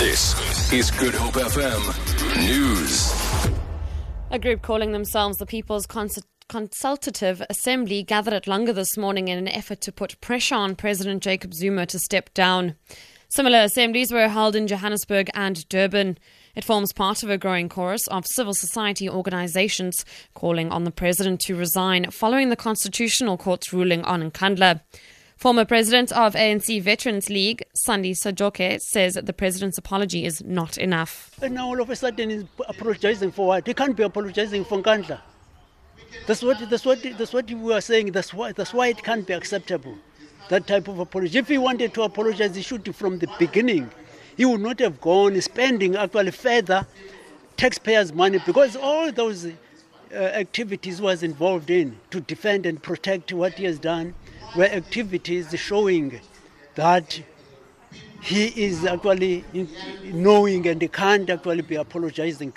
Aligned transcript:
This 0.00 0.72
is 0.72 0.90
Good 0.90 1.12
Hope 1.12 1.34
FM 1.34 2.38
News. 2.38 3.12
A 4.30 4.38
group 4.38 4.62
calling 4.62 4.92
themselves 4.92 5.36
the 5.36 5.44
People's 5.44 5.84
Cons- 5.84 6.24
Consultative 6.48 7.42
Assembly 7.50 8.02
gathered 8.02 8.32
at 8.32 8.46
Langa 8.46 8.74
this 8.74 8.96
morning 8.96 9.28
in 9.28 9.36
an 9.36 9.46
effort 9.46 9.82
to 9.82 9.92
put 9.92 10.18
pressure 10.22 10.54
on 10.54 10.74
President 10.74 11.22
Jacob 11.22 11.52
Zuma 11.52 11.84
to 11.84 11.98
step 11.98 12.32
down. 12.32 12.76
Similar 13.28 13.58
assemblies 13.58 14.10
were 14.10 14.28
held 14.28 14.56
in 14.56 14.68
Johannesburg 14.68 15.28
and 15.34 15.68
Durban. 15.68 16.16
It 16.56 16.64
forms 16.64 16.94
part 16.94 17.22
of 17.22 17.28
a 17.28 17.36
growing 17.36 17.68
chorus 17.68 18.06
of 18.08 18.26
civil 18.26 18.54
society 18.54 19.06
organizations 19.06 20.06
calling 20.32 20.72
on 20.72 20.84
the 20.84 20.90
president 20.90 21.40
to 21.42 21.56
resign 21.56 22.10
following 22.10 22.48
the 22.48 22.56
Constitutional 22.56 23.36
Court's 23.36 23.70
ruling 23.70 24.02
on 24.04 24.30
Nkandla. 24.30 24.80
Former 25.40 25.64
president 25.64 26.12
of 26.12 26.34
ANC 26.34 26.82
Veterans 26.82 27.30
League, 27.30 27.64
Sandi 27.72 28.12
Sejake, 28.12 28.78
says 28.78 29.14
the 29.14 29.32
president's 29.32 29.78
apology 29.78 30.26
is 30.26 30.44
not 30.44 30.76
enough. 30.76 31.30
And 31.40 31.54
now 31.54 31.68
all 31.68 31.80
of 31.80 31.88
a 31.88 31.96
sudden 31.96 32.28
he's 32.28 32.44
apologizing 32.68 33.32
for 33.32 33.46
what? 33.46 33.66
He 33.66 33.72
can't 33.72 33.96
be 33.96 34.02
apologizing 34.02 34.66
for 34.66 34.82
Nkandla. 34.82 35.18
That's 36.26 36.42
what, 36.42 36.68
that's 36.68 36.84
what, 36.84 37.02
that's 37.16 37.32
what 37.32 37.50
we 37.50 37.72
are 37.72 37.80
saying. 37.80 38.12
That's 38.12 38.34
why, 38.34 38.52
that's 38.52 38.74
why 38.74 38.88
it 38.88 39.02
can't 39.02 39.26
be 39.26 39.32
acceptable. 39.32 39.96
That 40.50 40.66
type 40.66 40.88
of 40.88 40.98
apology. 40.98 41.38
If 41.38 41.48
he 41.48 41.56
wanted 41.56 41.94
to 41.94 42.02
apologize, 42.02 42.54
he 42.54 42.60
should 42.60 42.94
from 42.94 43.18
the 43.18 43.28
beginning. 43.38 43.90
He 44.36 44.44
would 44.44 44.60
not 44.60 44.78
have 44.80 45.00
gone 45.00 45.40
spending 45.40 45.96
actually 45.96 46.32
further 46.32 46.86
taxpayers' 47.56 48.12
money 48.12 48.40
because 48.44 48.76
all 48.76 49.10
those 49.10 49.46
uh, 50.12 50.16
activities 50.16 51.00
was 51.00 51.22
involved 51.22 51.70
in 51.70 51.98
to 52.10 52.20
defend 52.20 52.66
and 52.66 52.82
protect 52.82 53.32
what 53.32 53.54
he 53.54 53.64
has 53.64 53.78
done 53.78 54.14
were 54.56 54.64
activities 54.64 55.54
showing 55.58 56.20
that 56.74 57.22
he 58.20 58.46
is 58.48 58.84
actually 58.84 59.44
knowing 60.04 60.66
and 60.66 60.92
can't 60.92 61.30
actually 61.30 61.62
be 61.62 61.76
apologizing. 61.76 62.52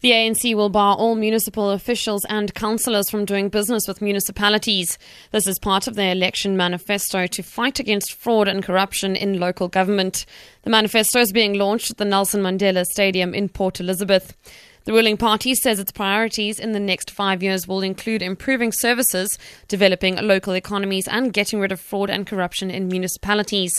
The 0.00 0.10
ANC 0.10 0.56
will 0.56 0.68
bar 0.68 0.96
all 0.96 1.14
municipal 1.14 1.70
officials 1.70 2.24
and 2.28 2.52
councillors 2.54 3.08
from 3.08 3.24
doing 3.24 3.48
business 3.48 3.86
with 3.86 4.02
municipalities. 4.02 4.98
This 5.30 5.46
is 5.46 5.60
part 5.60 5.86
of 5.86 5.94
their 5.94 6.10
election 6.10 6.56
manifesto 6.56 7.28
to 7.28 7.42
fight 7.44 7.78
against 7.78 8.14
fraud 8.14 8.48
and 8.48 8.64
corruption 8.64 9.14
in 9.14 9.38
local 9.38 9.68
government. 9.68 10.26
The 10.62 10.70
manifesto 10.70 11.20
is 11.20 11.30
being 11.30 11.52
launched 11.52 11.92
at 11.92 11.98
the 11.98 12.04
Nelson 12.04 12.42
Mandela 12.42 12.84
Stadium 12.84 13.32
in 13.32 13.48
Port 13.48 13.78
Elizabeth. 13.78 14.36
The 14.84 14.92
ruling 14.92 15.16
party 15.16 15.54
says 15.54 15.78
its 15.78 15.92
priorities 15.92 16.58
in 16.58 16.72
the 16.72 16.80
next 16.80 17.10
five 17.10 17.42
years 17.42 17.68
will 17.68 17.82
include 17.82 18.20
improving 18.20 18.72
services, 18.72 19.38
developing 19.68 20.16
local 20.16 20.54
economies, 20.54 21.06
and 21.06 21.32
getting 21.32 21.60
rid 21.60 21.70
of 21.70 21.80
fraud 21.80 22.10
and 22.10 22.26
corruption 22.26 22.70
in 22.70 22.88
municipalities. 22.88 23.72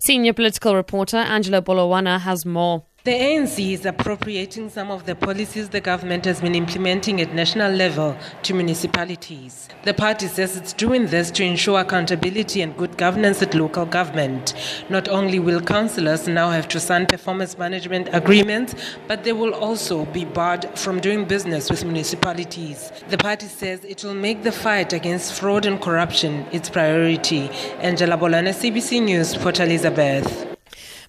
Senior 0.00 0.32
political 0.32 0.74
reporter 0.74 1.18
Angela 1.18 1.62
Bolowana 1.62 2.20
has 2.20 2.44
more. 2.44 2.84
The 3.08 3.14
ANC 3.14 3.72
is 3.72 3.86
appropriating 3.86 4.68
some 4.68 4.90
of 4.90 5.06
the 5.06 5.14
policies 5.14 5.70
the 5.70 5.80
government 5.80 6.26
has 6.26 6.42
been 6.42 6.54
implementing 6.54 7.22
at 7.22 7.32
national 7.32 7.72
level 7.72 8.14
to 8.42 8.52
municipalities. 8.52 9.66
The 9.84 9.94
party 9.94 10.26
says 10.26 10.58
it's 10.58 10.74
doing 10.74 11.06
this 11.06 11.30
to 11.30 11.42
ensure 11.42 11.80
accountability 11.80 12.60
and 12.60 12.76
good 12.76 12.98
governance 12.98 13.40
at 13.40 13.54
local 13.54 13.86
government. 13.86 14.52
Not 14.90 15.08
only 15.08 15.38
will 15.38 15.62
councillors 15.62 16.28
now 16.28 16.50
have 16.50 16.68
to 16.68 16.78
sign 16.78 17.06
performance 17.06 17.56
management 17.56 18.10
agreements, 18.12 18.74
but 19.06 19.24
they 19.24 19.32
will 19.32 19.54
also 19.54 20.04
be 20.04 20.26
barred 20.26 20.78
from 20.78 21.00
doing 21.00 21.24
business 21.24 21.70
with 21.70 21.86
municipalities. 21.86 22.92
The 23.08 23.16
party 23.16 23.46
says 23.46 23.82
it 23.84 24.04
will 24.04 24.12
make 24.12 24.42
the 24.42 24.52
fight 24.52 24.92
against 24.92 25.32
fraud 25.32 25.64
and 25.64 25.80
corruption 25.80 26.44
its 26.52 26.68
priority. 26.68 27.48
Angela 27.80 28.18
Bolowana, 28.18 28.52
SABC 28.52 29.02
News, 29.02 29.34
Port 29.34 29.60
Elizabeth. 29.60 30.46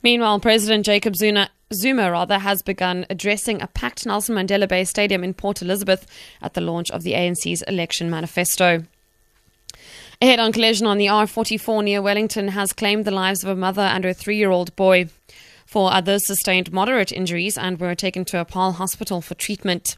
Meanwhile, 0.02 0.40
President 0.40 0.86
Jacob 0.86 1.18
Zuma 1.18 1.50
Zuma 1.72 2.12
rather 2.12 2.40
has 2.40 2.64
begun 2.64 3.06
addressing 3.12 3.62
a 3.62 3.68
packed 3.68 4.06
Nelson 4.06 4.36
Mandela 4.36 4.68
Bay 4.68 4.84
Stadium 4.84 5.24
in 5.24 5.36
Port 5.36 5.62
Elizabeth 5.62 6.08
at 6.42 6.56
the 6.56 6.62
launch 6.62 6.90
of 6.90 7.04
the 7.04 7.14
ANC's 7.14 7.62
election 7.64 8.10
manifesto. 8.10 8.86
A 10.20 10.26
head-on 10.26 10.52
collision 10.52 10.88
on 10.88 10.98
the 10.98 11.06
R44 11.06 11.84
near 11.84 12.02
Wellington 12.02 12.50
has 12.50 12.74
claimed 12.74 13.06
the 13.06 13.12
lives 13.12 13.44
of 13.44 13.50
a 13.52 13.56
mother 13.56 13.84
and 13.84 14.04
her 14.04 14.14
three-year-old 14.14 14.76
boy. 14.76 15.10
Four 15.70 15.94
others 15.94 16.26
sustained 16.26 16.74
moderate 16.74 17.12
injuries 17.12 17.56
and 17.56 17.80
were 17.80 17.94
taken 17.94 18.26
to 18.26 18.42
a 18.42 18.44
Paarl 18.44 18.72
hospital 18.72 19.22
for 19.22 19.36
treatment. 19.36 19.98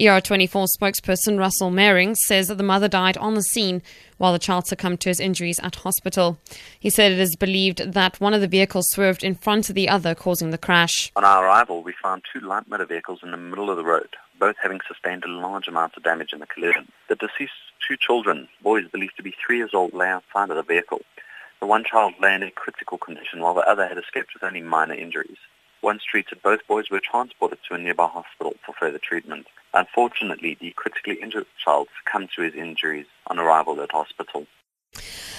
ER24 0.00 0.66
spokesperson 0.80 1.38
Russell 1.38 1.70
Meiring 1.70 2.16
says 2.16 2.48
that 2.48 2.54
the 2.54 2.64
mother 2.64 2.88
died 2.88 3.18
on 3.18 3.34
the 3.34 3.42
scene 3.42 3.82
while 4.16 4.32
the 4.32 4.38
child 4.38 4.66
succumbed 4.66 5.00
to 5.00 5.10
his 5.10 5.20
injuries 5.20 5.60
at 5.60 5.74
hospital. 5.74 6.38
He 6.78 6.88
said 6.88 7.12
it 7.12 7.18
is 7.18 7.36
believed 7.36 7.92
that 7.92 8.18
one 8.18 8.32
of 8.32 8.40
the 8.40 8.48
vehicles 8.48 8.88
swerved 8.88 9.22
in 9.22 9.34
front 9.34 9.68
of 9.68 9.74
the 9.74 9.90
other, 9.90 10.14
causing 10.14 10.52
the 10.52 10.56
crash. 10.56 11.12
On 11.16 11.22
our 11.22 11.44
arrival, 11.44 11.82
we 11.82 11.92
found 12.02 12.22
two 12.32 12.40
light 12.40 12.66
motor 12.66 12.86
vehicles 12.86 13.20
in 13.22 13.30
the 13.30 13.36
middle 13.36 13.68
of 13.68 13.76
the 13.76 13.84
road, 13.84 14.16
both 14.38 14.56
having 14.62 14.80
sustained 14.88 15.24
a 15.24 15.28
large 15.28 15.68
amount 15.68 15.98
of 15.98 16.02
damage 16.02 16.32
in 16.32 16.38
the 16.38 16.46
collision. 16.46 16.90
The 17.10 17.16
deceased 17.16 17.52
two 17.86 17.98
children, 17.98 18.48
boys 18.62 18.88
believed 18.90 19.18
to 19.18 19.22
be 19.22 19.34
three 19.46 19.58
years 19.58 19.74
old, 19.74 19.92
lay 19.92 20.08
outside 20.08 20.48
of 20.48 20.56
the 20.56 20.62
vehicle. 20.62 21.02
The 21.60 21.66
one 21.66 21.84
child 21.84 22.14
lay 22.20 22.34
in 22.34 22.42
a 22.42 22.50
critical 22.50 22.98
condition 22.98 23.40
while 23.40 23.54
the 23.54 23.68
other 23.68 23.86
had 23.86 23.98
escaped 23.98 24.32
with 24.34 24.42
only 24.42 24.62
minor 24.62 24.94
injuries. 24.94 25.36
Once 25.82 26.02
treated, 26.02 26.42
both 26.42 26.66
boys 26.66 26.90
were 26.90 27.00
transported 27.00 27.58
to 27.68 27.74
a 27.74 27.78
nearby 27.78 28.06
hospital 28.06 28.54
for 28.64 28.74
further 28.78 28.98
treatment. 28.98 29.46
Unfortunately, 29.72 30.56
the 30.60 30.72
critically 30.72 31.18
injured 31.22 31.46
child 31.62 31.88
succumbed 31.98 32.30
to 32.34 32.42
his 32.42 32.54
injuries 32.54 33.06
on 33.28 33.38
arrival 33.38 33.80
at 33.80 33.92
hospital. 33.92 34.46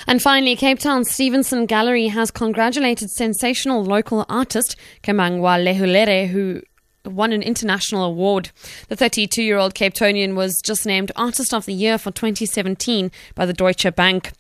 And 0.07 0.21
finally, 0.21 0.55
Cape 0.55 0.79
Town 0.79 1.03
Stevenson 1.05 1.65
Gallery 1.65 2.07
has 2.07 2.31
congratulated 2.31 3.11
sensational 3.11 3.83
local 3.83 4.25
artist 4.29 4.75
Kemang 5.03 5.41
Wa 5.41 5.57
Lehulere, 5.57 6.27
who 6.27 6.61
won 7.05 7.33
an 7.33 7.41
international 7.41 8.03
award. 8.03 8.51
The 8.87 8.95
32 8.95 9.43
year 9.43 9.57
old 9.57 9.73
Capetonian 9.73 10.35
was 10.35 10.61
just 10.61 10.85
named 10.85 11.11
Artist 11.15 11.53
of 11.53 11.65
the 11.65 11.73
Year 11.73 11.97
for 11.97 12.11
2017 12.11 13.11
by 13.35 13.45
the 13.45 13.53
Deutsche 13.53 13.93
Bank. 13.95 14.31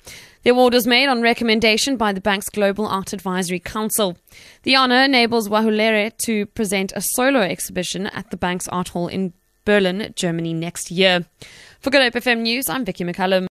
The 0.43 0.49
award 0.49 0.73
was 0.73 0.87
made 0.87 1.07
on 1.07 1.21
recommendation 1.21 1.97
by 1.97 2.13
the 2.13 2.21
bank's 2.21 2.49
Global 2.49 2.87
Art 2.87 3.13
Advisory 3.13 3.59
Council. 3.59 4.17
The 4.63 4.75
honour 4.75 5.03
enables 5.03 5.47
Wa 5.47 5.61
Lehulere 5.61 6.17
to 6.25 6.47
present 6.47 6.91
a 6.95 7.01
solo 7.01 7.41
exhibition 7.41 8.07
at 8.07 8.31
the 8.31 8.37
bank's 8.37 8.67
art 8.69 8.89
hall 8.89 9.07
in 9.07 9.33
Berlin, 9.65 10.11
Germany 10.15 10.53
next 10.53 10.89
year. 10.89 11.25
For 11.79 11.91
Good 11.91 12.01
Hope 12.01 12.23
FM 12.23 12.41
News, 12.41 12.69
I'm 12.69 12.85
Vicky 12.85 13.03
McCallum. 13.03 13.49